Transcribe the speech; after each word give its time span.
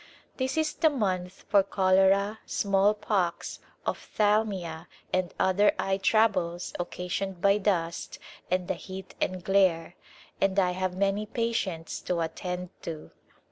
This 0.37 0.57
is 0.57 0.73
the 0.73 0.89
month 0.89 1.45
for 1.47 1.61
cholera, 1.61 2.39
smallpox, 2.47 3.59
ophthalmia 3.85 4.87
and 5.13 5.31
other 5.39 5.73
eye 5.77 5.97
troubles 5.97 6.73
occasioned 6.79 7.39
by 7.39 7.59
dust 7.59 8.17
and 8.49 8.67
the 8.67 8.73
heat 8.73 9.13
and 9.21 9.43
glare, 9.43 9.93
and 10.41 10.57
I 10.57 10.71
have 10.71 10.95
many 10.97 11.27
patients 11.27 12.01
to 12.01 12.19
attend 12.21 12.71
to. 12.81 13.11